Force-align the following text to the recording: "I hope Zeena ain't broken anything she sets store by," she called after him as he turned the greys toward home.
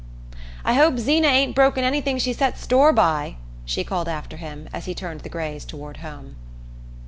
"I 0.65 0.73
hope 0.73 0.97
Zeena 0.97 1.27
ain't 1.27 1.53
broken 1.53 1.83
anything 1.83 2.17
she 2.17 2.33
sets 2.33 2.61
store 2.61 2.91
by," 2.91 3.35
she 3.65 3.83
called 3.83 4.07
after 4.09 4.37
him 4.37 4.67
as 4.73 4.85
he 4.85 4.95
turned 4.95 5.21
the 5.21 5.29
greys 5.29 5.63
toward 5.63 5.97
home. 5.97 6.37